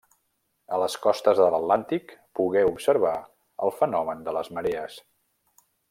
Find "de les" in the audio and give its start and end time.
4.31-4.51